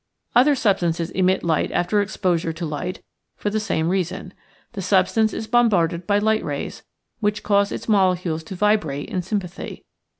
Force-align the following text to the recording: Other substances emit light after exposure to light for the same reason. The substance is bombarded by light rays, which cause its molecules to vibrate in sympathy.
Other 0.35 0.55
substances 0.55 1.11
emit 1.11 1.43
light 1.43 1.71
after 1.71 2.01
exposure 2.01 2.51
to 2.53 2.65
light 2.65 3.03
for 3.35 3.51
the 3.51 3.59
same 3.59 3.87
reason. 3.89 4.33
The 4.73 4.81
substance 4.81 5.31
is 5.31 5.45
bombarded 5.45 6.07
by 6.07 6.17
light 6.17 6.43
rays, 6.43 6.81
which 7.19 7.43
cause 7.43 7.71
its 7.71 7.87
molecules 7.87 8.41
to 8.45 8.55
vibrate 8.55 9.09
in 9.09 9.21
sympathy. 9.21 9.83